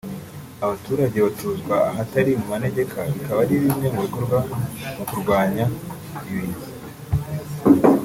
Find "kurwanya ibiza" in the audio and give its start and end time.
5.09-6.67